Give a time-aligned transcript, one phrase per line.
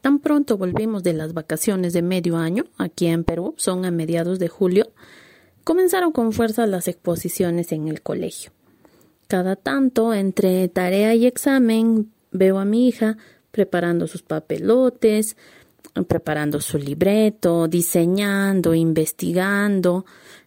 [0.00, 4.38] Tan pronto volvimos de las vacaciones de medio año aquí en Perú, son a mediados
[4.38, 4.90] de julio,
[5.64, 8.52] comenzaron con fuerza las exposiciones en el colegio.
[9.26, 13.18] Cada tanto, entre tarea y examen, veo a mi hija
[13.50, 15.36] preparando sus papelotes,
[16.06, 20.04] preparando su libreto, diseñando, investigando.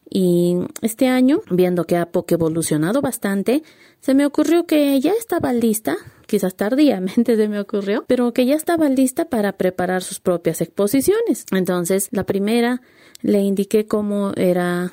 [0.09, 3.63] Y este año, viendo que ha poco evolucionado bastante,
[4.01, 5.95] se me ocurrió que ya estaba lista,
[6.27, 11.45] quizás tardíamente se me ocurrió, pero que ya estaba lista para preparar sus propias exposiciones.
[11.51, 12.81] Entonces, la primera
[13.21, 14.91] le indiqué cómo era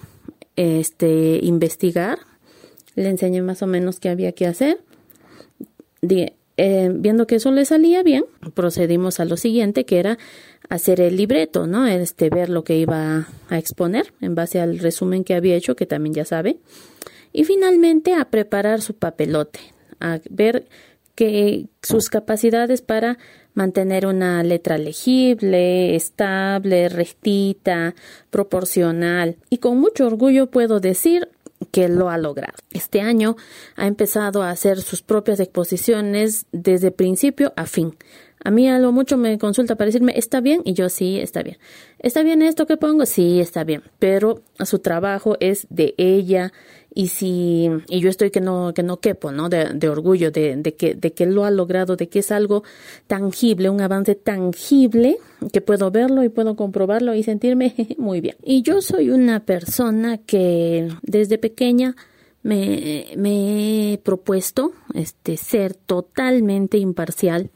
[0.56, 2.18] este investigar,
[2.94, 4.80] le enseñé más o menos qué había que hacer.
[6.60, 10.18] Eh, viendo que eso le salía bien, procedimos a lo siguiente, que era
[10.68, 11.86] hacer el libreto, ¿no?
[11.86, 15.86] Este, ver lo que iba a exponer en base al resumen que había hecho, que
[15.86, 16.58] también ya sabe.
[17.32, 19.60] Y finalmente a preparar su papelote,
[20.00, 20.66] a ver
[21.14, 23.18] que sus capacidades para
[23.54, 27.94] mantener una letra legible, estable, rectita,
[28.30, 29.36] proporcional.
[29.48, 31.28] Y con mucho orgullo puedo decir
[31.70, 32.54] que lo ha logrado.
[32.70, 33.36] Este año
[33.76, 37.96] ha empezado a hacer sus propias exposiciones desde principio a fin.
[38.44, 40.62] A mí a lo mucho me consulta para decirme, ¿está bien?
[40.64, 41.58] Y yo sí, está bien.
[41.98, 43.04] ¿Está bien esto que pongo?
[43.04, 43.82] Sí, está bien.
[43.98, 46.52] Pero su trabajo es de ella
[46.94, 49.48] y si, y yo estoy que no, que no quepo, ¿no?
[49.48, 52.64] De, de orgullo de, de, que, de que lo ha logrado, de que es algo
[53.06, 55.18] tangible, un avance tangible,
[55.52, 58.36] que puedo verlo y puedo comprobarlo y sentirme muy bien.
[58.42, 61.94] Y yo soy una persona que desde pequeña
[62.42, 67.50] me, me he propuesto este, ser totalmente imparcial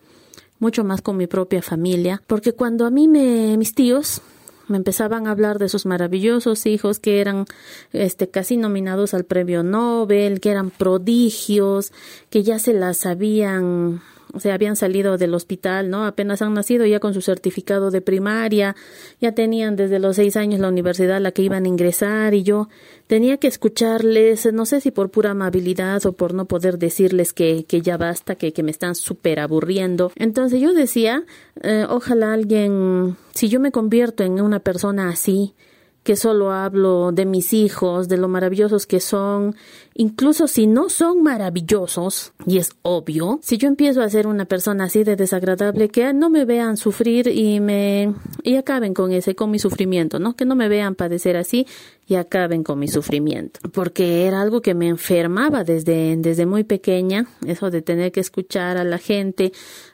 [0.59, 4.23] mucho más con mi propia familia, porque cuando a mí me, mis tíos
[4.73, 7.45] me empezaban a hablar de sus maravillosos hijos que eran
[7.93, 11.93] este casi nominados al premio Nobel, que eran prodigios,
[12.31, 14.01] que ya se las habían
[14.33, 16.05] o sea, habían salido del hospital, ¿no?
[16.05, 18.77] Apenas han nacido ya con su certificado de primaria,
[19.21, 22.43] ya tenían desde los seis años la universidad a la que iban a ingresar y
[22.43, 22.69] yo
[23.07, 27.65] tenía que escucharles, no sé si por pura amabilidad o por no poder decirles que,
[27.65, 30.13] que ya basta, que, que me están súper aburriendo.
[30.17, 31.25] Entonces yo decía,
[31.63, 35.55] eh, ojalá alguien, si yo me convierto en una persona así,
[36.03, 39.55] que solo hablo de mis hijos, de lo maravillosos que son,
[39.95, 44.85] incluso si no son maravillosos, y es obvio, si yo empiezo a ser una persona
[44.85, 49.51] así de desagradable, que no me vean sufrir y me y acaben con ese, con
[49.51, 50.35] mi sufrimiento, ¿no?
[50.35, 51.67] Que no me vean padecer así
[52.07, 57.27] y acaben con mi sufrimiento, porque era algo que me enfermaba desde, desde muy pequeña,
[57.47, 59.53] eso de tener que escuchar a la gente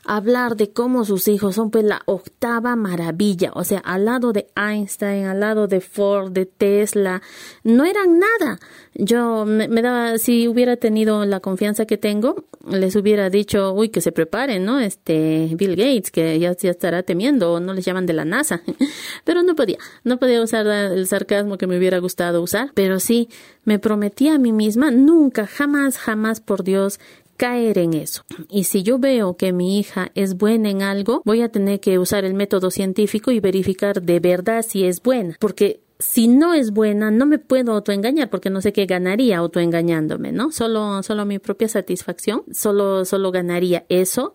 [0.08, 4.48] hablar de cómo sus hijos son pues la octava maravilla, o sea, al lado de
[4.56, 7.20] Einstein, al lado de Ford, de Tesla,
[7.62, 8.58] no eran nada.
[8.94, 9.68] Yo me,
[10.18, 14.80] si hubiera tenido la confianza que tengo, les hubiera dicho, uy, que se preparen, ¿no?
[14.80, 18.62] Este, Bill Gates, que ya, ya estará temiendo, o no les llaman de la NASA.
[19.24, 23.28] Pero no podía, no podía usar el sarcasmo que me hubiera gustado usar, pero sí,
[23.64, 26.98] me prometí a mí misma nunca, jamás, jamás por Dios
[27.36, 28.24] caer en eso.
[28.50, 31.98] Y si yo veo que mi hija es buena en algo, voy a tener que
[31.98, 36.72] usar el método científico y verificar de verdad si es buena, porque si no es
[36.72, 40.52] buena, no me puedo autoengañar porque no sé qué ganaría autoengañándome, ¿no?
[40.52, 44.34] Solo, solo mi propia satisfacción, solo, solo ganaría eso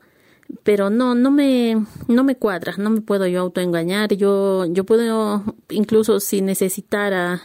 [0.63, 4.13] pero no no me no me cuadra no me puedo yo autoengañar.
[4.13, 7.41] Yo yo puedo incluso si necesitara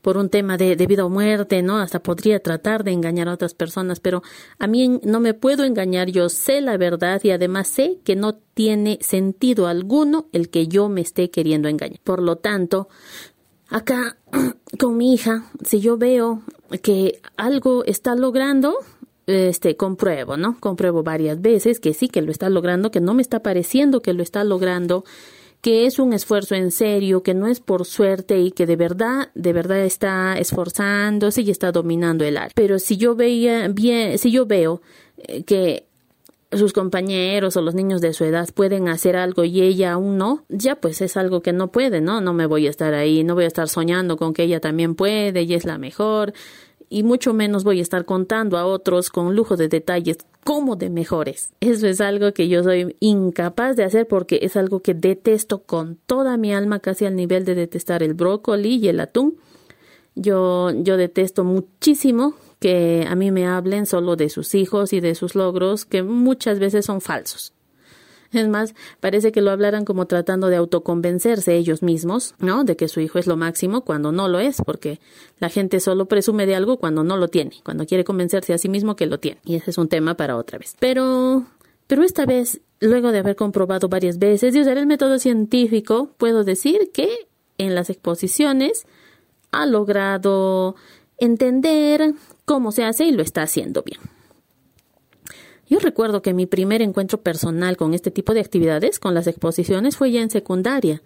[0.00, 3.34] por un tema de, de, vida o muerte no hasta podría tratar de engañar a
[3.34, 4.22] otras personas pero
[4.58, 8.34] a mí no me puedo engañar yo sé la verdad y además sé que no
[8.54, 12.00] tiene sentido alguno el que yo me esté queriendo engañar.
[12.04, 12.88] Por lo tanto
[13.72, 14.16] acá
[14.78, 16.42] con mi hija si yo veo
[16.82, 18.76] que algo está logrando
[19.26, 20.58] este, compruebo, ¿no?
[20.60, 24.14] Compruebo varias veces que sí, que lo está logrando, que no me está pareciendo que
[24.14, 25.04] lo está logrando,
[25.60, 29.30] que es un esfuerzo en serio, que no es por suerte y que de verdad,
[29.34, 32.52] de verdad está esforzándose y está dominando el arte.
[32.56, 34.82] Pero si yo veía bien, si yo veo
[35.18, 35.86] eh, que
[36.52, 40.44] sus compañeros o los niños de su edad pueden hacer algo y ella aún no,
[40.48, 42.20] ya pues es algo que no puede, ¿no?
[42.20, 44.94] No me voy a estar ahí, no voy a estar soñando con que ella también
[44.94, 46.32] puede y es la mejor
[46.92, 50.90] y mucho menos voy a estar contando a otros con lujo de detalles como de
[50.90, 51.52] mejores.
[51.60, 55.96] Eso es algo que yo soy incapaz de hacer porque es algo que detesto con
[56.04, 59.38] toda mi alma, casi al nivel de detestar el brócoli y el atún.
[60.14, 65.16] Yo, yo detesto muchísimo que a mí me hablen solo de sus hijos y de
[65.16, 67.52] sus logros, que muchas veces son falsos.
[68.30, 72.62] Es más, parece que lo hablaran como tratando de autoconvencerse ellos mismos, ¿no?
[72.62, 75.00] De que su hijo es lo máximo cuando no lo es, porque
[75.40, 78.68] la gente solo presume de algo cuando no lo tiene, cuando quiere convencerse a sí
[78.68, 79.40] mismo que lo tiene.
[79.44, 80.76] Y ese es un tema para otra vez.
[80.78, 81.44] Pero,
[81.88, 86.44] pero esta vez, luego de haber comprobado varias veces y usar el método científico, puedo
[86.44, 87.10] decir que
[87.58, 88.86] en las exposiciones
[89.50, 90.76] ha logrado
[91.18, 94.00] entender cómo se hace y lo está haciendo bien.
[95.68, 99.96] Yo recuerdo que mi primer encuentro personal con este tipo de actividades, con las exposiciones,
[99.96, 101.02] fue ya en secundaria,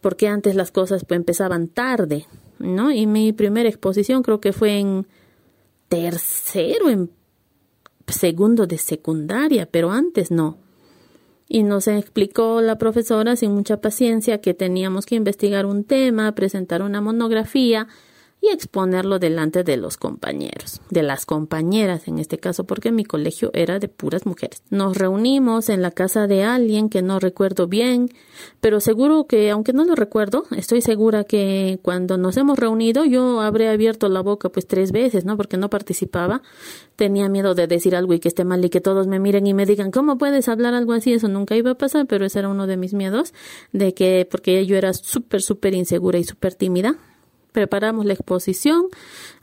[0.00, 2.26] porque antes las cosas pues, empezaban tarde,
[2.58, 2.90] ¿no?
[2.90, 5.06] Y mi primera exposición creo que fue en
[5.88, 7.10] tercero, en
[8.06, 10.56] segundo de secundaria, pero antes no.
[11.46, 16.82] Y nos explicó la profesora sin mucha paciencia que teníamos que investigar un tema, presentar
[16.82, 17.88] una monografía,
[18.40, 23.50] y exponerlo delante de los compañeros, de las compañeras en este caso, porque mi colegio
[23.52, 24.62] era de puras mujeres.
[24.70, 28.10] Nos reunimos en la casa de alguien que no recuerdo bien,
[28.60, 33.40] pero seguro que, aunque no lo recuerdo, estoy segura que cuando nos hemos reunido yo
[33.40, 35.36] habré abierto la boca pues tres veces, ¿no?
[35.36, 36.42] Porque no participaba.
[36.96, 39.54] Tenía miedo de decir algo y que esté mal y que todos me miren y
[39.54, 41.12] me digan, ¿cómo puedes hablar algo así?
[41.12, 43.34] Eso nunca iba a pasar, pero ese era uno de mis miedos,
[43.72, 46.96] de que, porque yo era súper, súper insegura y súper tímida,
[47.52, 48.86] preparamos la exposición.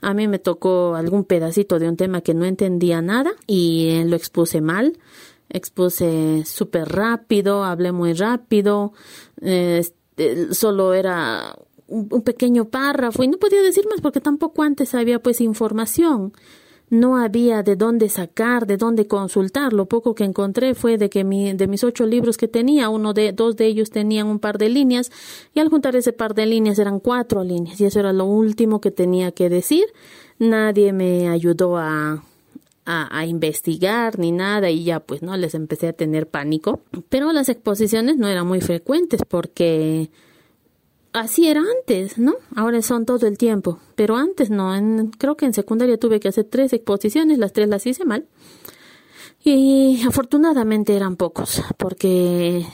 [0.00, 4.04] A mí me tocó algún pedacito de un tema que no entendía nada y eh,
[4.04, 4.98] lo expuse mal.
[5.48, 8.92] Expuse súper rápido, hablé muy rápido,
[9.40, 9.84] eh,
[10.50, 11.56] solo era
[11.88, 16.32] un pequeño párrafo y no podía decir más porque tampoco antes había pues información
[16.88, 19.72] no había de dónde sacar, de dónde consultar.
[19.72, 23.12] Lo poco que encontré fue de que mi, de mis ocho libros que tenía, uno
[23.12, 25.10] de, dos de ellos tenían un par de líneas,
[25.54, 28.80] y al juntar ese par de líneas eran cuatro líneas, y eso era lo último
[28.80, 29.86] que tenía que decir.
[30.38, 32.22] Nadie me ayudó a,
[32.84, 36.80] a, a, investigar ni nada y ya pues no les empecé a tener pánico.
[37.08, 40.10] Pero las exposiciones no eran muy frecuentes porque
[41.16, 42.34] así era antes, ¿no?
[42.54, 44.74] Ahora son todo el tiempo, pero antes no.
[44.74, 48.26] En, creo que en secundaria tuve que hacer tres exposiciones, las tres las hice mal.
[49.42, 52.66] Y afortunadamente eran pocos, porque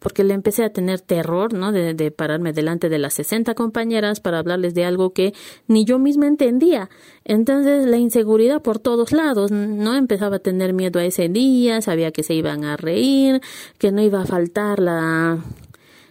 [0.00, 1.72] porque le empecé a tener terror, ¿no?
[1.72, 5.34] De, de, pararme delante de las 60 compañeras para hablarles de algo que
[5.68, 6.88] ni yo misma entendía.
[7.24, 9.94] Entonces la inseguridad por todos lados, ¿no?
[9.96, 13.42] Empezaba a tener miedo a ese día, sabía que se iban a reír,
[13.76, 15.38] que no iba a faltar la,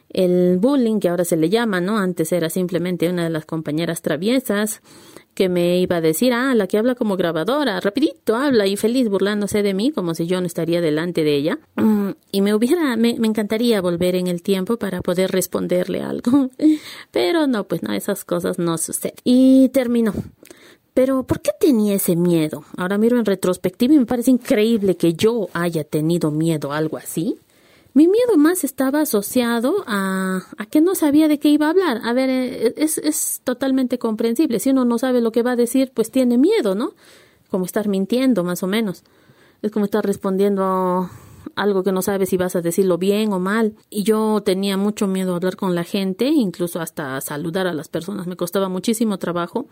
[0.09, 1.97] el bullying, que ahora se le llama, ¿no?
[1.97, 4.81] Antes era simplemente una de las compañeras traviesas
[5.33, 9.07] que me iba a decir, ah, la que habla como grabadora, rapidito habla y feliz
[9.07, 11.59] burlándose de mí, como si yo no estaría delante de ella.
[11.75, 16.49] Mm, y me hubiera, me, me encantaría volver en el tiempo para poder responderle algo.
[17.11, 19.15] Pero no, pues no, esas cosas no suceden.
[19.23, 20.13] Y terminó.
[20.93, 22.65] Pero, ¿por qué tenía ese miedo?
[22.75, 26.97] Ahora miro en retrospectiva y me parece increíble que yo haya tenido miedo a algo
[26.97, 27.37] así.
[27.93, 32.01] Mi miedo más estaba asociado a, a que no sabía de qué iba a hablar.
[32.03, 34.59] A ver, eh, es, es totalmente comprensible.
[34.59, 36.93] Si uno no sabe lo que va a decir, pues tiene miedo, ¿no?
[37.49, 39.03] Como estar mintiendo, más o menos.
[39.61, 41.09] Es como estar respondiendo
[41.55, 43.73] algo que no sabes si vas a decirlo bien o mal.
[43.89, 47.87] Y yo tenía mucho miedo a hablar con la gente, incluso hasta saludar a las
[47.87, 48.27] personas.
[48.27, 49.67] Me costaba muchísimo trabajo.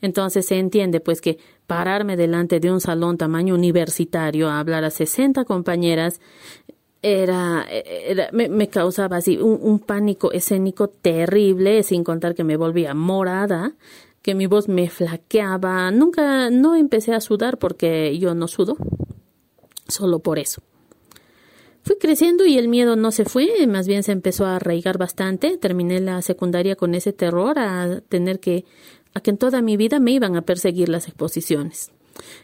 [0.00, 4.90] Entonces se entiende pues que pararme delante de un salón tamaño universitario a hablar a
[4.90, 6.20] 60 compañeras
[7.04, 12.56] era, era me, me, causaba así un, un, pánico escénico terrible, sin contar que me
[12.56, 13.74] volvía morada,
[14.22, 15.90] que mi voz me flaqueaba.
[15.90, 18.78] Nunca, no empecé a sudar porque yo no sudo,
[19.86, 20.62] solo por eso.
[21.82, 25.58] Fui creciendo y el miedo no se fue, más bien se empezó a arraigar bastante.
[25.58, 28.64] Terminé la secundaria con ese terror a tener que,
[29.12, 31.92] a que en toda mi vida me iban a perseguir las exposiciones.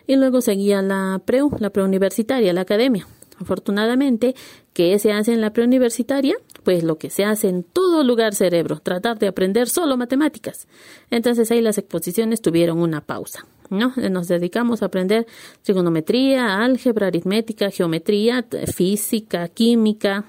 [0.06, 3.06] Y luego seguía la preu, la preuniversitaria, la academia.
[3.40, 4.34] Afortunadamente,
[4.74, 6.36] ¿qué se hace en la preuniversitaria?
[6.62, 10.68] Pues lo que se hace en todo lugar cerebro, tratar de aprender solo matemáticas.
[11.10, 13.46] Entonces ahí las exposiciones tuvieron una pausa.
[13.70, 13.94] ¿no?
[14.10, 15.26] Nos dedicamos a aprender
[15.62, 18.44] trigonometría, álgebra, aritmética, geometría,
[18.74, 20.26] física, química,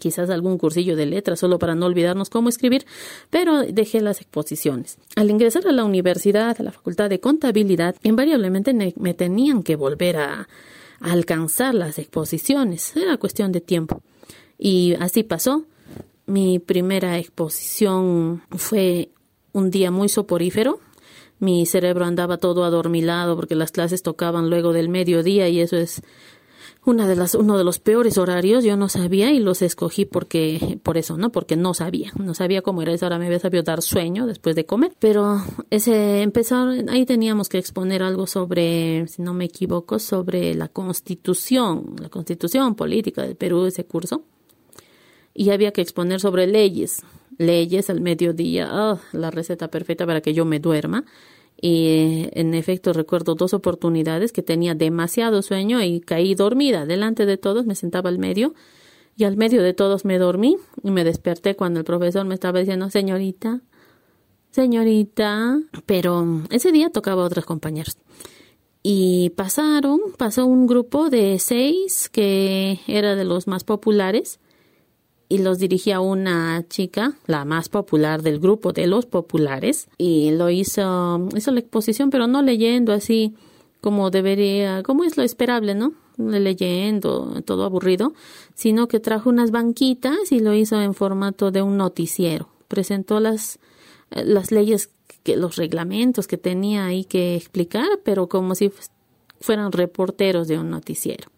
[0.00, 2.84] quizás algún cursillo de letras solo para no olvidarnos cómo escribir,
[3.30, 4.98] pero dejé las exposiciones.
[5.14, 10.16] Al ingresar a la universidad, a la facultad de contabilidad, invariablemente me tenían que volver
[10.16, 10.48] a,
[11.00, 12.96] alcanzar las exposiciones.
[12.96, 14.02] Era cuestión de tiempo.
[14.58, 15.64] Y así pasó.
[16.26, 19.10] Mi primera exposición fue
[19.52, 20.80] un día muy soporífero.
[21.38, 26.02] Mi cerebro andaba todo adormilado porque las clases tocaban luego del mediodía y eso es
[26.84, 30.78] una de las, uno de los peores horarios, yo no sabía y los escogí porque,
[30.82, 31.30] por eso, ¿no?
[31.30, 34.56] Porque no sabía, no sabía cómo era eso, ahora me había sabido dar sueño después
[34.56, 39.98] de comer, pero ese empezó, ahí teníamos que exponer algo sobre, si no me equivoco,
[39.98, 44.22] sobre la constitución, la constitución política del Perú, ese curso,
[45.34, 47.02] y había que exponer sobre leyes,
[47.36, 51.04] leyes al mediodía, oh, la receta perfecta para que yo me duerma,
[51.60, 56.86] y en efecto recuerdo dos oportunidades que tenía demasiado sueño y caí dormida.
[56.86, 58.54] Delante de todos me sentaba al medio
[59.16, 62.60] y al medio de todos me dormí y me desperté cuando el profesor me estaba
[62.60, 63.62] diciendo, señorita,
[64.50, 67.98] señorita, pero ese día tocaba a otros compañeros.
[68.84, 74.38] Y pasaron, pasó un grupo de seis que era de los más populares
[75.28, 80.48] y los dirigía una chica, la más popular del grupo de los populares, y lo
[80.48, 83.34] hizo, hizo la exposición, pero no leyendo así
[83.80, 85.92] como debería, como es lo esperable, ¿no?
[86.16, 88.12] Leyendo, todo aburrido,
[88.54, 92.48] sino que trajo unas banquitas y lo hizo en formato de un noticiero.
[92.66, 93.58] Presentó las,
[94.10, 94.90] eh, las leyes,
[95.22, 98.72] que, los reglamentos que tenía ahí que explicar, pero como si
[99.40, 101.30] fueran reporteros de un noticiero.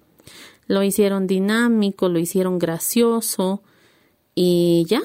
[0.67, 3.63] Lo hicieron dinámico, lo hicieron gracioso,
[4.43, 5.03] y ya.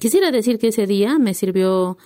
[0.00, 1.98] Quisiera decir que ese día me sirvió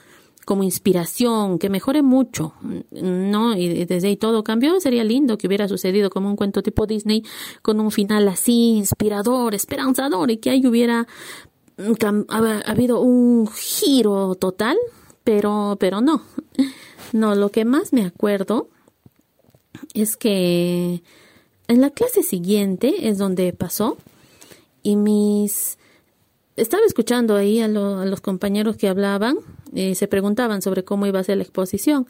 [0.44, 2.54] como inspiración, que mejore mucho,
[2.90, 3.56] ¿no?
[3.56, 4.80] Y desde ahí todo cambió.
[4.80, 7.22] Sería lindo que hubiera sucedido como un cuento tipo Disney,
[7.62, 11.06] con un final así, inspirador, esperanzador, y que ahí hubiera
[12.66, 14.76] habido un giro total,
[15.22, 16.22] pero, pero no.
[17.12, 18.68] No, lo que más me acuerdo
[19.94, 21.04] es que
[21.68, 23.96] en la clase siguiente es donde pasó
[24.82, 25.78] y mis...
[26.56, 29.36] Estaba escuchando ahí a, los compañeros que hablaban
[29.72, 32.06] y se preguntaban sobre cómo iba a ser la exposición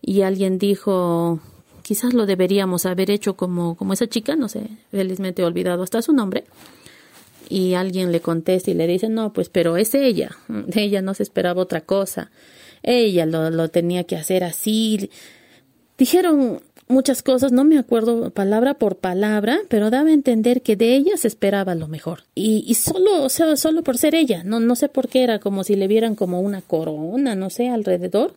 [0.00, 1.40] y alguien dijo,
[1.82, 6.00] quizás lo deberíamos haber hecho como, como esa chica, no sé, felizmente he olvidado hasta
[6.00, 6.44] su nombre.
[7.50, 10.36] Y alguien le contesta y le dice, no, pues pero es ella,
[10.74, 12.30] ella no se esperaba otra cosa,
[12.82, 15.10] ella lo, lo tenía que hacer así.
[15.98, 20.94] Dijeron muchas cosas, no me acuerdo palabra por palabra, pero daba a entender que de
[20.94, 22.24] ella se esperaba lo mejor.
[22.34, 25.64] Y, solo, o sea, solo por ser ella, no, no sé por qué era como
[25.64, 28.34] si le vieran como una corona, no sé, alrededor,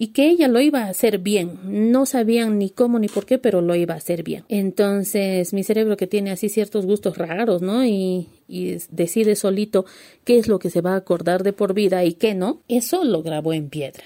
[0.00, 1.58] y que ella lo iba a hacer bien.
[1.64, 4.44] No sabían ni cómo ni por qué, pero lo iba a hacer bien.
[4.48, 7.84] Entonces, mi cerebro que tiene así ciertos gustos raros, ¿no?
[7.84, 9.86] Y, y decide solito
[10.22, 13.04] qué es lo que se va a acordar de por vida y qué no, eso
[13.04, 14.04] lo grabó en piedra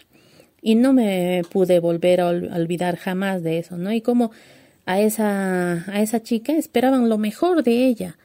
[0.62, 3.92] y no me pude volver a olvidar jamás de eso, ¿no?
[3.92, 4.31] Y como
[4.87, 8.16] a esa, a esa chica esperaban lo mejor de ella.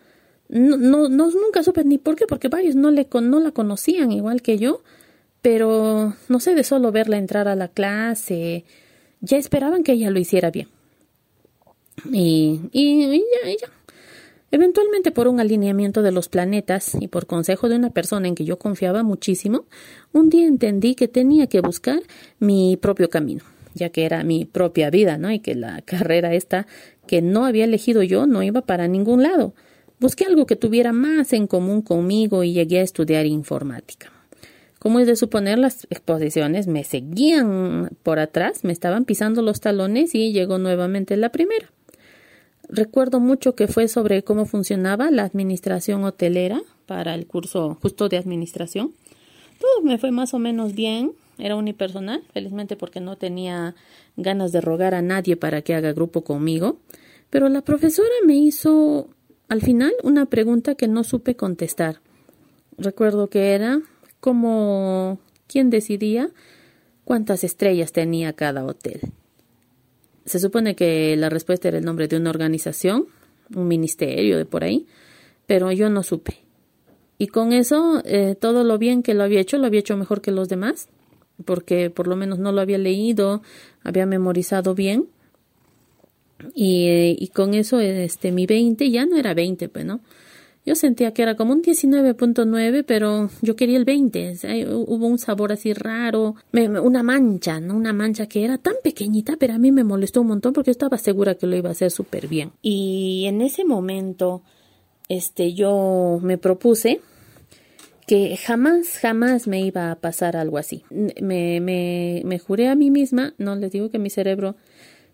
[0.48, 4.42] No, no, nunca supe ni por qué, porque varios no, le, no la conocían igual
[4.42, 4.82] que yo,
[5.42, 8.64] pero no sé, de solo verla entrar a la clase,
[9.20, 10.70] ya esperaban que ella lo hiciera bien.
[12.12, 13.68] Y, y, y ya, y ya.
[14.50, 18.46] Eventualmente por un alineamiento de los planetas y por consejo de una persona en que
[18.46, 19.66] yo confiaba muchísimo,
[20.14, 22.00] un día entendí que tenía que buscar
[22.40, 25.32] mi propio camino, ya que era mi propia vida, ¿no?
[25.32, 26.66] Y que la carrera esta
[27.08, 29.54] que no había elegido yo no iba para ningún lado.
[30.00, 34.12] Busqué algo que tuviera más en común conmigo y llegué a estudiar informática.
[34.80, 40.14] Como es de suponer, las exposiciones me seguían por atrás, me estaban pisando los talones
[40.16, 41.74] y llegó nuevamente la primera.
[42.70, 48.18] Recuerdo mucho que fue sobre cómo funcionaba la administración hotelera para el curso justo de
[48.18, 48.94] administración.
[49.60, 53.76] Todo me fue más o menos bien, era unipersonal, felizmente porque no tenía
[54.18, 56.78] ganas de rogar a nadie para que haga grupo conmigo,
[57.30, 59.10] pero la profesora me hizo
[59.48, 62.02] al final una pregunta que no supe contestar.
[62.78, 63.82] Recuerdo que era
[64.20, 66.32] como quién decidía
[67.06, 69.00] cuántas estrellas tenía cada hotel.
[70.28, 73.08] Se supone que la respuesta era el nombre de una organización,
[73.56, 74.86] un ministerio de por ahí,
[75.46, 76.44] pero yo no supe.
[77.18, 80.22] Y con eso, eh, todo lo bien que lo había hecho, lo había hecho mejor
[80.22, 80.90] que los demás,
[81.46, 83.42] porque por lo menos no lo había leído,
[83.84, 85.08] había memorizado bien.
[86.54, 90.02] Y, y con eso, este, mi 20 ya no era 20, pues, ¿no?
[90.68, 94.36] Yo sentía que era como un 19.9, pero yo quería el 20.
[94.68, 97.74] hubo un sabor así raro, una mancha, ¿no?
[97.74, 100.98] Una mancha que era tan pequeñita, pero a mí me molestó un montón porque estaba
[100.98, 102.52] segura que lo iba a hacer súper bien.
[102.62, 104.42] Y en ese momento,
[105.08, 107.00] este, yo me propuse
[108.06, 110.84] que jamás, jamás me iba a pasar algo así.
[110.90, 114.58] Me, me, me juré a mí misma, no les digo que mi cerebro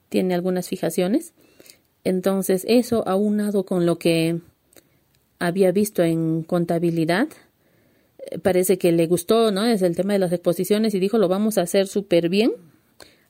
[0.10, 1.36] tiene algunas fijaciones.
[2.04, 4.42] Entonces, eso aunado con lo que
[5.48, 7.28] había visto en contabilidad.
[8.18, 9.66] Eh, parece que le gustó, ¿no?
[9.66, 12.54] Es el tema de las exposiciones y dijo, lo vamos a hacer súper bien.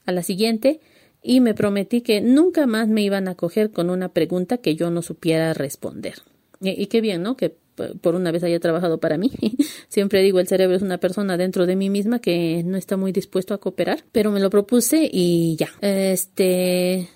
[0.06, 0.82] A la siguiente,
[1.24, 4.92] y me prometí que nunca más me iban a coger con una pregunta que yo
[4.92, 6.16] no supiera responder.
[6.60, 7.38] Y, qué bien, ¿no?
[7.38, 7.56] Que
[8.02, 9.32] por una vez haya trabajado para mí.
[9.88, 13.14] Siempre digo, el cerebro es una persona dentro de mí misma que no está muy
[13.14, 15.70] dispuesto a cooperar, pero me lo propuse y ya.
[15.82, 17.08] Este,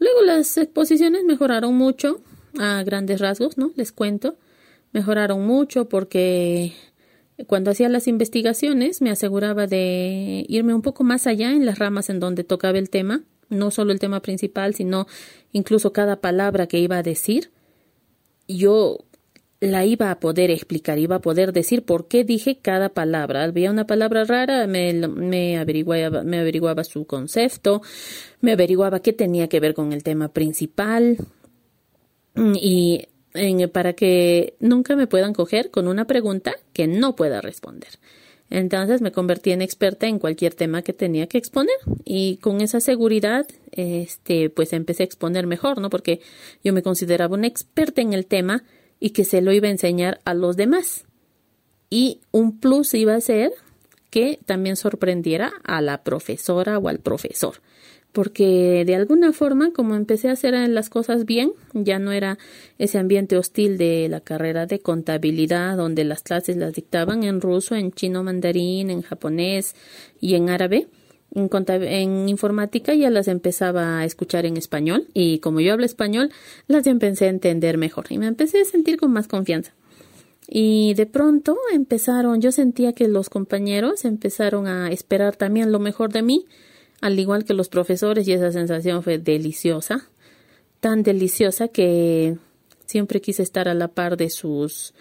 [0.00, 2.20] luego las exposiciones mejoraron mucho
[2.58, 3.72] a grandes rasgos, ¿no?
[3.76, 4.36] Les cuento.
[4.92, 6.72] Mejoraron mucho porque
[7.46, 12.08] cuando hacía las investigaciones me aseguraba de irme un poco más allá en las ramas
[12.08, 15.06] en donde tocaba el tema, no solo el tema principal, sino
[15.52, 17.50] incluso cada palabra que iba a decir.
[18.46, 18.98] Yo
[19.60, 23.44] la iba a poder explicar, iba a poder decir por qué dije cada palabra.
[23.44, 27.82] Había una palabra rara, me, me, averiguaba, me averiguaba su concepto,
[28.40, 31.18] me averiguaba qué tenía que ver con el tema principal
[32.36, 33.06] y
[33.72, 37.90] para que nunca me puedan coger con una pregunta que no pueda responder.
[38.50, 42.80] Entonces me convertí en experta en cualquier tema que tenía que exponer y con esa
[42.80, 45.90] seguridad, este, pues empecé a exponer mejor, ¿no?
[45.90, 46.20] Porque
[46.62, 48.62] yo me consideraba una experta en el tema
[49.00, 51.04] y que se lo iba a enseñar a los demás.
[51.90, 53.52] Y un plus iba a ser
[54.10, 57.56] que también sorprendiera a la profesora o al profesor
[58.14, 62.38] porque de alguna forma, como empecé a hacer las cosas bien, ya no era
[62.78, 67.74] ese ambiente hostil de la carrera de contabilidad, donde las clases las dictaban en ruso,
[67.74, 69.74] en chino mandarín, en japonés
[70.20, 70.86] y en árabe.
[71.34, 71.50] En,
[71.82, 76.30] en informática ya las empezaba a escuchar en español y como yo hablo español,
[76.68, 79.74] las empecé a entender mejor y me empecé a sentir con más confianza.
[80.46, 86.12] Y de pronto empezaron, yo sentía que los compañeros empezaron a esperar también lo mejor
[86.12, 86.46] de mí,
[87.04, 90.08] al igual que los profesores, y esa sensación fue deliciosa,
[90.80, 92.38] tan deliciosa que
[92.86, 94.94] siempre quise estar a la par de sus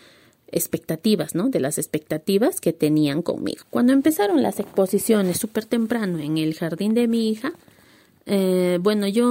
[0.48, 1.48] expectativas, ¿no?
[1.48, 3.63] De las expectativas que tenían conmigo.
[3.69, 7.53] Cuando empezaron las exposiciones súper temprano en el jardín de mi hija,
[8.25, 9.25] eh, bueno, yo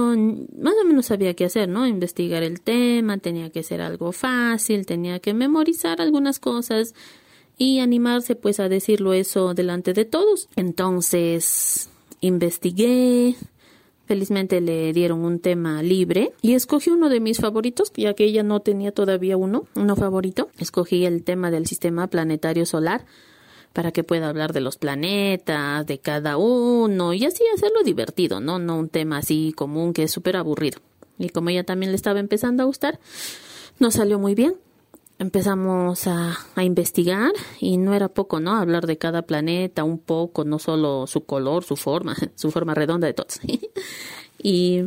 [0.57, 1.85] más o menos sabía qué hacer, ¿no?
[1.85, 6.95] Investigar el tema, tenía que ser algo fácil, tenía que memorizar algunas cosas
[7.55, 10.49] y animarse pues a decirlo eso delante de todos.
[10.55, 11.91] Entonces,
[12.27, 13.35] investigué,
[14.05, 18.43] Felizmente le dieron un tema libre y escogí uno de mis favoritos, ya que ella
[18.43, 20.49] no tenía todavía uno, uno favorito.
[20.59, 23.05] Escogí el tema del sistema planetario solar
[23.71, 28.59] para que pueda hablar de los planetas, de cada uno y así hacerlo divertido, ¿no?
[28.59, 30.79] No un tema así común que es súper aburrido.
[31.17, 32.99] Y como ella también le estaba empezando a gustar,
[33.79, 34.55] nos salió muy bien
[35.19, 38.55] empezamos a, investigar y no era poco, ¿no?
[38.55, 43.07] Hablar de cada planeta un poco, no solo su color, su forma, su forma redonda
[43.07, 43.39] de todos.
[44.41, 44.83] y,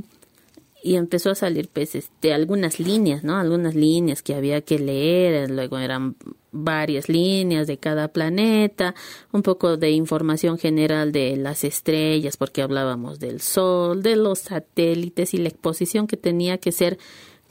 [0.83, 3.37] y empezó a salir pues este, algunas líneas, ¿no?
[3.37, 6.17] Algunas líneas que había que leer, luego eran
[6.53, 8.95] varias líneas de cada planeta,
[9.33, 15.35] un poco de información general de las estrellas, porque hablábamos del Sol, de los satélites
[15.35, 16.99] y la exposición que tenía que ser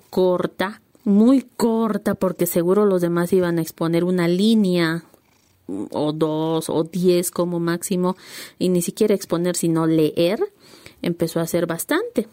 [0.10, 5.06] corta muy corta porque seguro los demás iban a exponer una línea
[5.68, 8.18] o dos o diez como máximo
[8.60, 10.40] y ni siquiera exponer sino leer
[11.02, 12.28] empezó a hacer bastante.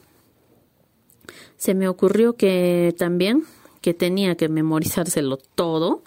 [1.57, 3.45] Se me ocurrió que también
[3.83, 6.03] que tenía que memorizárselo todo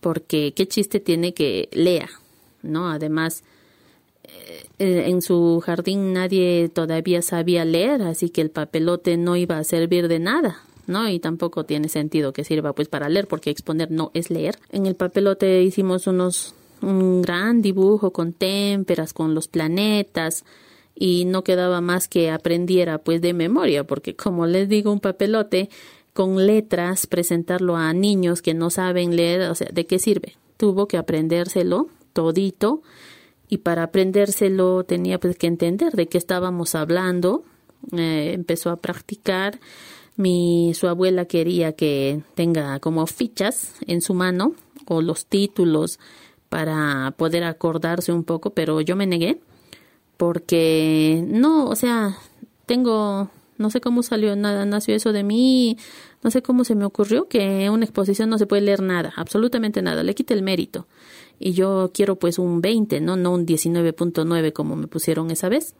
[0.00, 2.10] porque qué chiste tiene que lea
[2.62, 3.42] no además
[4.24, 9.56] eh, eh, en su jardín nadie todavía sabía leer así que el papelote no iba
[9.58, 11.08] a servir de nada ¿no?
[11.08, 14.58] Y tampoco tiene sentido que sirva pues para leer, porque exponer no es leer.
[14.70, 20.44] En el papelote hicimos unos un gran dibujo con témperas, con los planetas
[20.94, 25.70] y no quedaba más que aprendiera pues de memoria, porque como les digo, un papelote
[26.12, 30.36] con letras, presentarlo a niños que no saben leer, o sea, ¿de qué sirve?
[30.56, 32.82] Tuvo que aprendérselo todito
[33.48, 37.44] y para aprendérselo tenía pues que entender de qué estábamos hablando,
[37.96, 39.58] eh, empezó a practicar
[40.16, 44.54] mi, su abuela quería que tenga como fichas en su mano
[44.86, 45.98] o los títulos
[46.48, 49.40] para poder acordarse un poco, pero yo me negué
[50.16, 52.16] porque no, o sea,
[52.66, 55.76] tengo, no sé cómo salió, nada, nació eso de mí,
[56.22, 59.12] no sé cómo se me ocurrió que en una exposición no se puede leer nada,
[59.16, 60.86] absolutamente nada, le quita el mérito.
[61.40, 65.74] Y yo quiero pues un 20, no, no un 19.9 como me pusieron esa vez.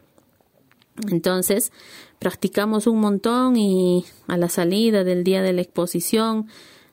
[1.10, 1.72] Entonces,
[2.18, 6.48] practicamos un montón y a la salida del día de la exposición,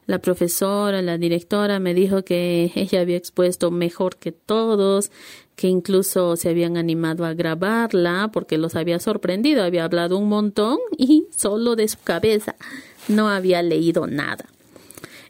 [0.06, 5.12] la profesora, la directora me dijo que ella había expuesto mejor que todos,
[5.56, 10.80] que incluso se habían animado a grabarla porque los había sorprendido, había hablado un montón
[10.98, 12.56] y solo de su cabeza
[13.08, 14.46] no había leído nada.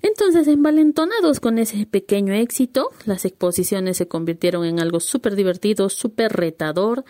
[0.01, 6.32] Entonces, envalentonados con ese pequeño éxito, las exposiciones se convirtieron en algo súper divertido, súper
[6.32, 7.03] retador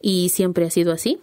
[0.00, 1.20] y siempre ha sido así.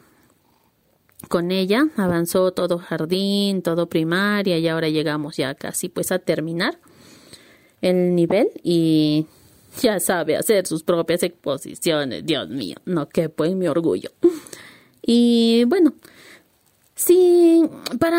[1.29, 6.79] con ella avanzó todo jardín, todo primaria y ahora llegamos ya casi pues a terminar
[7.81, 9.27] el nivel y
[9.81, 12.25] ya sabe hacer sus propias exposiciones.
[12.25, 14.11] Dios mío, no que pues mi orgullo.
[15.01, 15.93] Y bueno,
[16.95, 17.63] sí,
[17.99, 18.17] para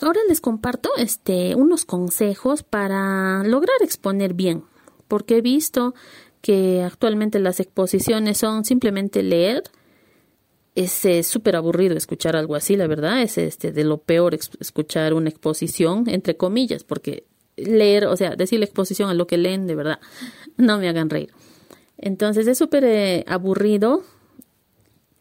[0.00, 4.64] ahora les comparto este unos consejos para lograr exponer bien,
[5.06, 5.94] porque he visto
[6.40, 9.64] que actualmente las exposiciones son simplemente leer
[10.74, 15.28] es súper aburrido escuchar algo así, la verdad, es este de lo peor escuchar una
[15.28, 17.24] exposición, entre comillas, porque
[17.56, 19.98] leer, o sea, decir la exposición a lo que leen, de verdad,
[20.56, 21.32] no me hagan reír.
[21.96, 24.04] Entonces es súper eh, aburrido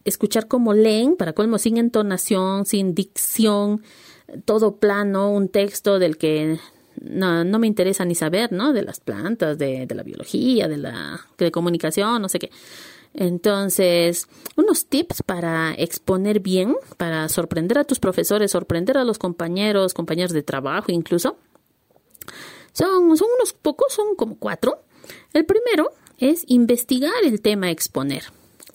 [0.06, 3.82] escuchar cómo leen, para colmo, sin entonación, sin dicción,
[4.45, 6.60] todo plano, un texto del que
[7.01, 8.73] no, no me interesa ni saber, ¿no?
[8.73, 12.51] De las plantas, de, de la biología, de la de comunicación, no sé qué.
[13.13, 19.93] Entonces, unos tips para exponer bien, para sorprender a tus profesores, sorprender a los compañeros,
[19.93, 21.38] compañeros de trabajo incluso.
[22.73, 24.83] Son, son unos pocos, son como cuatro.
[25.33, 28.23] El primero es investigar el tema exponer.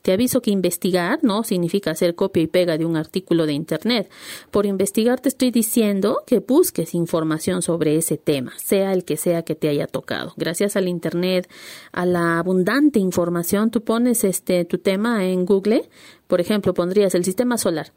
[0.02, 4.10] Te aviso que investigar no significa hacer copia y pega de un artículo de Internet.
[4.50, 9.42] Por investigar te estoy diciendo que busques información sobre ese tema, sea el que sea
[9.42, 10.34] que te haya tocado.
[10.36, 11.48] Gracias al Internet,
[11.92, 15.88] a la abundante información, tú pones este tu tema en Google,
[16.26, 17.92] por ejemplo, pondrías el sistema solar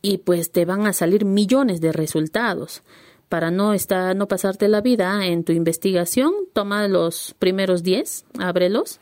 [0.00, 2.82] y pues te van a salir millones de resultados
[3.28, 9.00] para no estar, no pasarte la vida en tu investigación, toma los primeros 10, ábrelos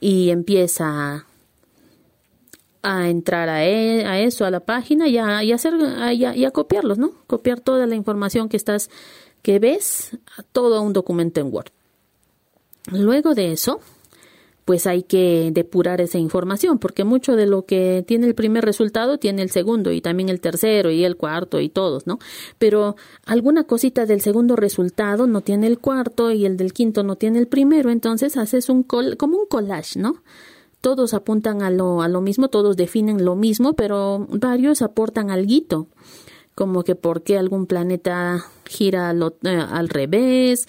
[0.00, 1.26] y empieza
[2.82, 5.74] a entrar a, e, a eso, a la página y a, hacer,
[6.12, 7.12] y a, copiarlos, ¿no?
[7.26, 8.90] Copiar toda la información que estás,
[9.42, 10.16] que ves,
[10.52, 11.70] todo un documento en Word.
[12.90, 13.80] Luego de eso,
[14.64, 19.18] pues hay que depurar esa información, porque mucho de lo que tiene el primer resultado
[19.18, 22.18] tiene el segundo y también el tercero y el cuarto y todos, ¿no?
[22.58, 27.16] Pero alguna cosita del segundo resultado no tiene el cuarto y el del quinto no
[27.16, 30.22] tiene el primero, entonces haces un como un collage, ¿no?
[30.80, 35.88] Todos apuntan a lo, a lo mismo, todos definen lo mismo, pero varios aportan algo,
[36.54, 40.68] como que por qué algún planeta gira eh, al revés,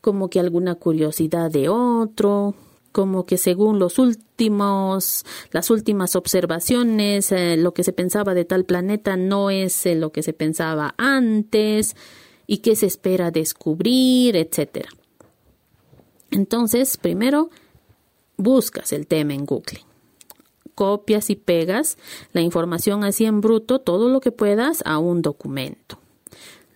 [0.00, 2.54] como que alguna curiosidad de otro,
[2.92, 8.64] como que según los últimos, las últimas observaciones, eh, lo que se pensaba de tal
[8.64, 11.96] planeta no es eh, lo que se pensaba antes
[12.46, 14.90] y qué se espera descubrir, etcétera.
[16.30, 17.50] Entonces, primero
[18.36, 19.84] buscas el tema en Google.
[20.74, 21.98] Copias y pegas
[22.32, 25.98] la información así en bruto, todo lo que puedas, a un documento.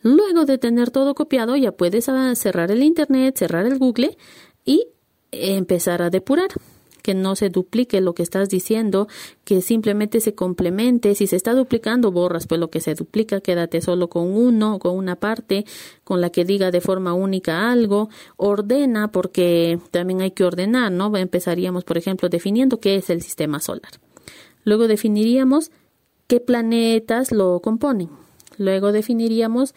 [0.03, 4.17] Luego de tener todo copiado, ya puedes ah, cerrar el Internet, cerrar el Google
[4.65, 4.89] y
[5.57, 6.49] empezar a depurar
[7.07, 9.07] que no se duplique lo que estás diciendo,
[9.45, 11.15] que simplemente se complemente.
[11.15, 14.97] Si se está duplicando, borras pues lo que se duplica, quédate solo con uno, con
[14.97, 15.67] una parte,
[16.03, 18.09] con la que diga de forma única algo.
[18.37, 21.17] Ordena, porque también hay que ordenar, ¿no?
[21.17, 23.93] Empezaríamos, por ejemplo, definiendo qué es el sistema solar.
[24.65, 25.71] Luego definiríamos
[26.27, 28.11] qué planetas lo componen.
[28.59, 29.77] Luego definiríamos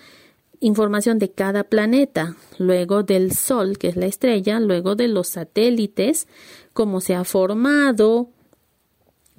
[0.59, 6.27] información de cada planeta, luego del Sol, que es la estrella, luego de los satélites,
[6.73, 8.29] cómo se ha formado,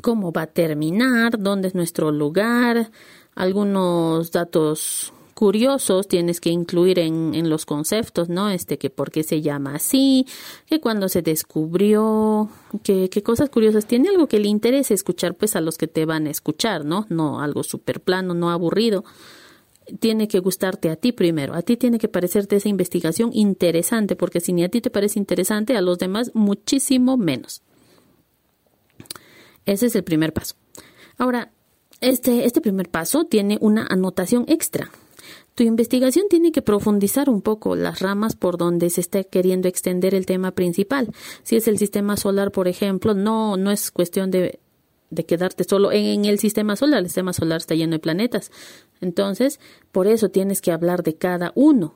[0.00, 2.90] cómo va a terminar, dónde es nuestro lugar,
[3.35, 8.50] algunos datos curiosos tienes que incluir en, en, los conceptos, ¿no?
[8.50, 10.26] Este, que por qué se llama así,
[10.66, 12.50] que cuando se descubrió,
[12.83, 13.87] que, qué cosas curiosas.
[13.87, 17.06] Tiene algo que le interese escuchar, pues, a los que te van a escuchar, ¿no?
[17.09, 19.02] No algo súper plano, no aburrido
[19.98, 24.40] tiene que gustarte a ti primero, a ti tiene que parecerte esa investigación interesante, porque
[24.40, 27.62] si ni a ti te parece interesante, a los demás muchísimo menos.
[29.66, 30.55] Ese es el primer paso.
[31.18, 31.53] Ahora,
[32.00, 34.90] este, este primer paso tiene una anotación extra.
[35.55, 40.14] Tu investigación tiene que profundizar un poco las ramas por donde se está queriendo extender
[40.14, 41.12] el tema principal.
[41.42, 44.61] Si es el sistema solar, por ejemplo, no, no es cuestión de
[45.11, 47.01] de quedarte solo en, el sistema solar.
[47.01, 48.51] El sistema solar está lleno de planetas.
[49.01, 49.61] Entonces,
[49.92, 51.94] por eso tienes que hablar de cada uno.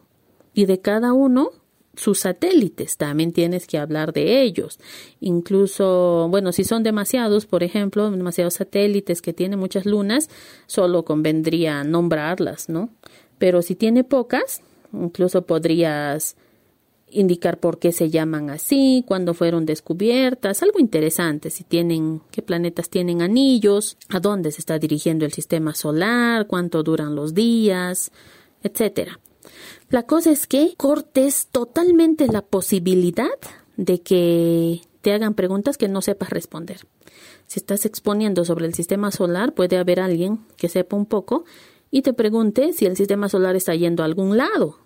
[0.52, 1.50] Y de cada uno,
[1.96, 2.96] sus satélites.
[2.96, 4.78] También tienes que hablar de ellos.
[5.20, 10.28] Incluso, bueno, si son demasiados, por ejemplo, demasiados satélites que tienen muchas lunas,
[10.66, 12.90] solo convendría nombrarlas, ¿no?
[13.38, 16.36] Pero si tiene pocas, incluso podrías
[17.10, 22.90] indicar por qué se llaman así, cuándo fueron descubiertas, algo interesante, si tienen, qué planetas
[22.90, 28.10] tienen anillos, a dónde se está dirigiendo el sistema solar, cuánto duran los días,
[28.62, 29.20] etcétera.
[29.90, 33.28] La cosa es que cortes totalmente la posibilidad
[33.76, 36.86] de que te hagan preguntas que no sepas responder.
[37.46, 41.44] Si estás exponiendo sobre el sistema solar, puede haber alguien que sepa un poco
[41.90, 44.78] y te pregunte si el sistema solar está yendo a algún lado.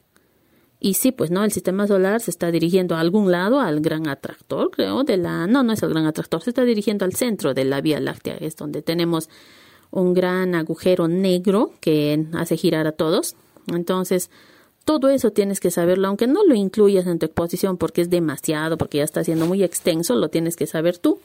[0.81, 4.07] Y sí, pues no, el sistema solar se está dirigiendo a algún lado, al gran
[4.07, 5.47] atractor, creo, de la...
[5.47, 8.37] No, no es el gran atractor, se está dirigiendo al centro de la Vía Láctea,
[8.37, 9.29] es donde tenemos
[9.91, 13.35] un gran agujero negro que hace girar a todos.
[13.67, 14.31] Entonces,
[14.85, 18.79] todo eso tienes que saberlo, aunque no lo incluyas en tu exposición porque es demasiado,
[18.79, 21.19] porque ya está siendo muy extenso, lo tienes que saber tú.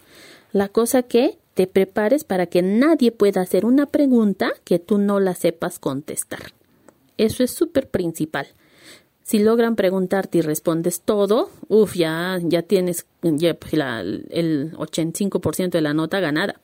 [0.51, 5.19] La cosa que te prepares para que nadie pueda hacer una pregunta que tú no
[5.19, 6.53] la sepas contestar.
[7.17, 8.47] Eso es súper principal.
[9.23, 15.69] Si logran preguntarte y respondes todo, uff, ya, ya tienes ya, pues, la, el 85%
[15.69, 16.59] de la nota ganada.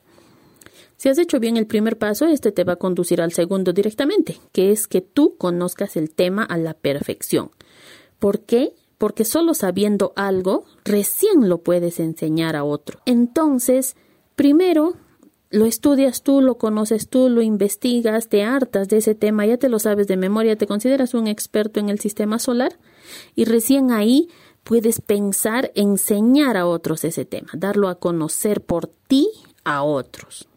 [0.98, 4.38] Si has hecho bien el primer paso, este te va a conducir al segundo directamente,
[4.52, 7.52] que es que tú conozcas el tema a la perfección.
[8.20, 8.74] ¿Por qué?
[8.98, 13.00] Porque solo sabiendo algo, recién lo puedes enseñar a otro.
[13.06, 13.96] Entonces,
[14.36, 14.96] primero
[15.50, 19.70] lo estudias tú, lo conoces tú, lo investigas, te hartas de ese tema, ya te
[19.70, 22.78] lo sabes de memoria, te consideras un experto en el sistema solar
[23.36, 24.30] y recién ahí
[24.64, 29.30] puedes pensar enseñar a otros ese tema, darlo a conocer por ti
[29.64, 30.49] a otros.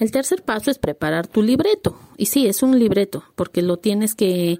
[0.00, 1.94] El tercer paso es preparar tu libreto.
[2.16, 4.58] Y sí, es un libreto, porque lo tienes que,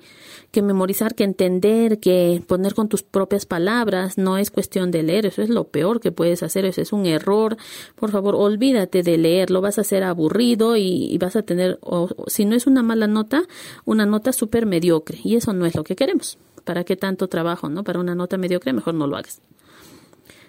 [0.50, 4.18] que, memorizar, que entender, que poner con tus propias palabras.
[4.18, 7.06] No es cuestión de leer, eso es lo peor que puedes hacer, eso es un
[7.06, 7.56] error.
[7.96, 12.10] Por favor, olvídate de leer, lo vas a hacer aburrido y, vas a tener, o,
[12.26, 13.44] si no es una mala nota,
[13.86, 15.20] una nota súper mediocre.
[15.24, 16.36] Y eso no es lo que queremos.
[16.64, 17.82] ¿Para qué tanto trabajo, no?
[17.82, 19.40] Para una nota mediocre, mejor no lo hagas.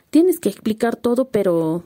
[0.09, 1.85] Tienes que explicar todo, pero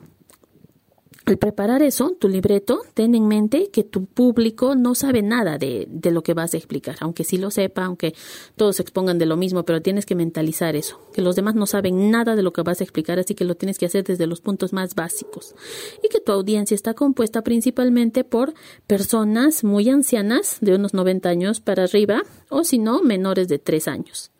[1.25, 5.87] al preparar eso, tu libreto, ten en mente que tu público no sabe nada de,
[5.89, 8.13] de, lo que vas a explicar, aunque sí lo sepa, aunque
[8.55, 12.11] todos expongan de lo mismo, pero tienes que mentalizar eso, que los demás no saben
[12.11, 14.41] nada de lo que vas a explicar, así que lo tienes que hacer desde los
[14.41, 15.55] puntos más básicos.
[16.03, 18.53] Y que tu audiencia está compuesta principalmente por
[18.85, 23.87] personas muy ancianas, de unos 90 años para arriba, o si no, menores de 3
[23.87, 24.31] años.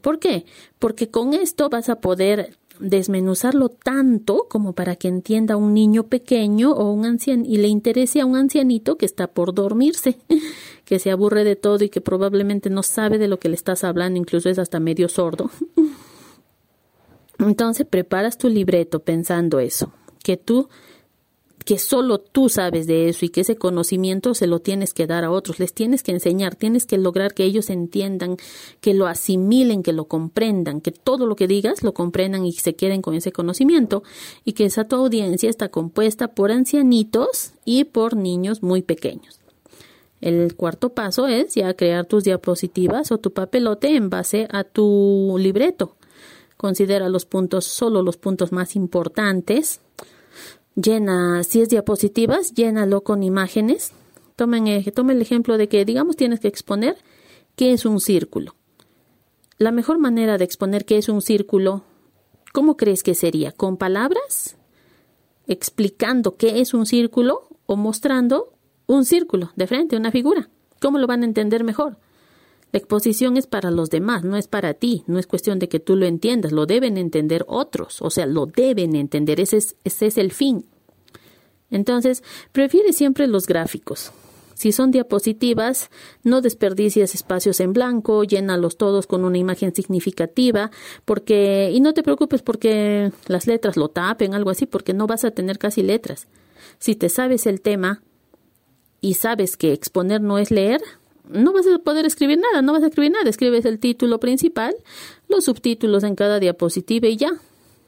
[0.00, 0.44] ¿Por qué?
[0.78, 6.72] Porque con esto vas a poder desmenuzarlo tanto como para que entienda un niño pequeño
[6.72, 10.18] o un anciano y le interese a un ancianito que está por dormirse,
[10.84, 13.84] que se aburre de todo y que probablemente no sabe de lo que le estás
[13.84, 15.50] hablando, incluso es hasta medio sordo.
[17.38, 20.68] Entonces preparas tu libreto pensando eso, que tú
[21.68, 25.22] que solo tú sabes de eso y que ese conocimiento se lo tienes que dar
[25.22, 28.38] a otros, les tienes que enseñar, tienes que lograr que ellos entiendan,
[28.80, 32.74] que lo asimilen, que lo comprendan, que todo lo que digas lo comprendan y se
[32.74, 34.02] queden con ese conocimiento
[34.46, 39.38] y que esa tu audiencia está compuesta por ancianitos y por niños muy pequeños.
[40.22, 45.36] El cuarto paso es ya crear tus diapositivas o tu papelote en base a tu
[45.38, 45.96] libreto.
[46.56, 49.82] Considera los puntos, solo los puntos más importantes
[50.82, 53.92] llena, si es diapositivas, llénalo con imágenes.
[54.36, 56.96] Tomen, tome el ejemplo de que, digamos, tienes que exponer
[57.56, 58.54] qué es un círculo.
[59.58, 61.82] La mejor manera de exponer qué es un círculo,
[62.52, 63.50] ¿cómo crees que sería?
[63.50, 64.56] ¿Con palabras?
[65.46, 68.54] ¿Explicando qué es un círculo o mostrando
[68.86, 70.48] un círculo de frente, una figura?
[70.80, 71.96] ¿Cómo lo van a entender mejor?
[72.72, 75.80] La exposición es para los demás, no es para ti, no es cuestión de que
[75.80, 80.06] tú lo entiendas, lo deben entender otros, o sea, lo deben entender, ese es, ese
[80.06, 80.66] es el fin.
[81.70, 84.12] Entonces, prefiere siempre los gráficos.
[84.58, 85.88] Si son diapositivas,
[86.24, 90.72] no desperdicies espacios en blanco, llénalos todos con una imagen significativa,
[91.04, 95.24] porque, y no te preocupes porque las letras lo tapen, algo así, porque no vas
[95.24, 96.26] a tener casi letras.
[96.80, 98.02] Si te sabes el tema
[99.00, 100.82] y sabes que exponer no es leer,
[101.30, 104.74] no vas a poder escribir nada, no vas a escribir nada, escribes el título principal,
[105.28, 107.30] los subtítulos en cada diapositiva y ya.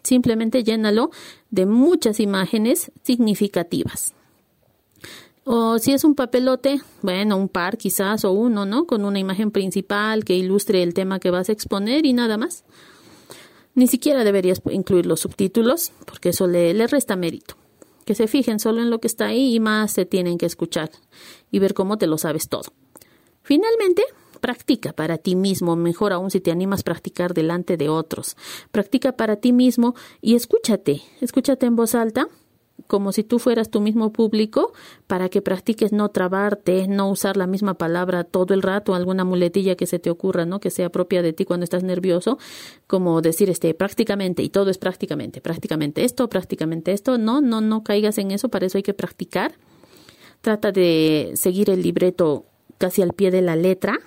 [0.03, 1.11] Simplemente llénalo
[1.51, 4.15] de muchas imágenes significativas.
[5.45, 8.87] O si es un papelote, bueno, un par quizás o uno, ¿no?
[8.87, 12.65] Con una imagen principal que ilustre el tema que vas a exponer y nada más.
[13.75, 17.57] Ni siquiera deberías incluir los subtítulos porque eso le, le resta mérito.
[18.05, 20.91] Que se fijen solo en lo que está ahí y más se tienen que escuchar
[21.51, 22.73] y ver cómo te lo sabes todo.
[23.51, 24.05] Finalmente,
[24.41, 28.37] practica para ti mismo, mejor aún si te animas a practicar delante de otros.
[28.71, 32.29] Practica para ti mismo y escúchate, escúchate en voz alta
[32.87, 34.73] como si tú fueras tu mismo público,
[35.09, 39.75] para que practiques no trabarte, no usar la misma palabra todo el rato, alguna muletilla
[39.75, 40.61] que se te ocurra, ¿no?
[40.61, 42.39] Que sea propia de ti cuando estás nervioso,
[42.87, 47.83] como decir este prácticamente y todo es prácticamente, prácticamente esto, prácticamente esto, no, no, no
[47.83, 49.55] caigas en eso, para eso hay que practicar.
[50.41, 52.47] Trata de seguir el libreto
[52.81, 54.01] casi al pie de la letra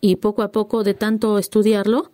[0.00, 2.12] y poco a poco de tanto estudiarlo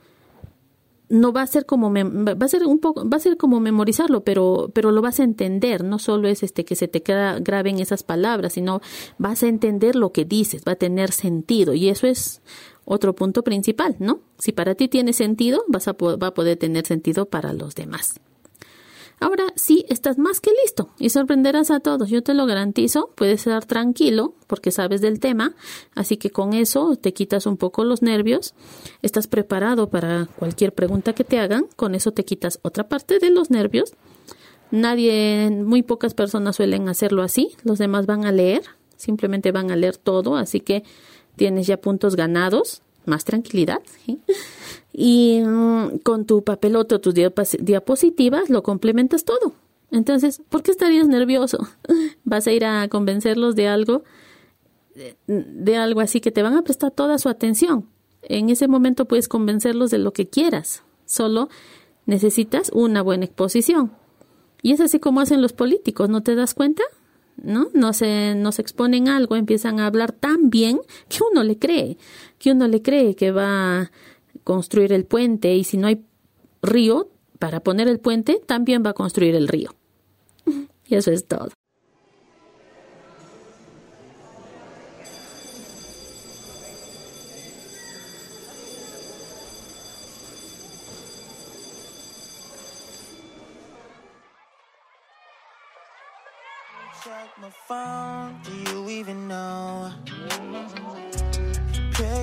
[1.10, 4.24] no va a ser como va a ser un poco va a ser como memorizarlo
[4.24, 5.84] pero pero lo vas a entender.
[5.84, 8.80] No solo es este que se te queda grave en esas palabras sino
[9.18, 12.40] vas a entender lo que dices va a tener sentido y eso es
[12.86, 16.86] otro punto principal no si para ti tiene sentido vas a va a poder tener
[16.86, 18.18] sentido para los demás
[19.22, 23.46] Ahora sí, estás más que listo y sorprenderás a todos, yo te lo garantizo, puedes
[23.46, 25.54] estar tranquilo porque sabes del tema,
[25.94, 28.52] así que con eso te quitas un poco los nervios,
[29.00, 33.30] estás preparado para cualquier pregunta que te hagan, con eso te quitas otra parte de
[33.30, 33.92] los nervios.
[34.72, 38.62] Nadie, muy pocas personas suelen hacerlo así, los demás van a leer,
[38.96, 40.82] simplemente van a leer todo, así que
[41.36, 43.82] tienes ya puntos ganados, más tranquilidad.
[44.92, 49.54] Y mm, con tu papelote o tus diapositivas lo complementas todo.
[49.90, 51.66] Entonces, ¿por qué estarías nervioso?
[52.24, 54.04] ¿Vas a ir a convencerlos de algo,
[55.26, 57.86] de algo así que te van a prestar toda su atención?
[58.22, 60.82] En ese momento puedes convencerlos de lo que quieras.
[61.04, 61.48] Solo
[62.06, 63.92] necesitas una buena exposición.
[64.62, 66.82] Y es así como hacen los políticos, ¿no te das cuenta?
[67.36, 67.68] ¿No?
[67.74, 71.98] No se, nos exponen algo, empiezan a hablar tan bien que uno le cree,
[72.38, 73.90] que uno le cree que va
[74.44, 76.04] construir el puente y si no hay
[76.62, 79.74] río para poner el puente, también va a construir el río.
[80.86, 81.48] Y eso es todo.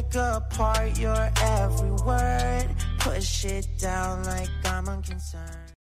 [0.10, 2.68] Pick apart your every word.
[3.00, 5.69] Push it down like I'm unconcerned.